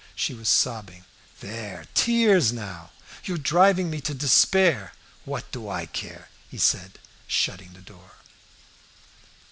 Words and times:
She 0.15 0.33
was 0.33 0.49
sobbing. 0.49 1.05
"There! 1.41 1.85
tears 1.93 2.51
now!" 2.51 2.89
"You 3.23 3.35
are 3.35 3.37
driving 3.37 3.91
me 3.91 4.01
to 4.01 4.15
despair!" 4.15 4.93
"What 5.25 5.51
do 5.51 5.69
I 5.69 5.85
care?" 5.85 6.29
said 6.57 6.93
he, 6.97 7.07
shutting 7.27 7.73
the 7.73 7.81
door. 7.81 8.15